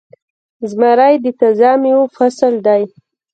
زمری 0.71 1.15
د 1.23 1.27
تازه 1.39 1.71
میوو 1.81 2.05
فصل 2.15 2.53
دی. 2.65 2.81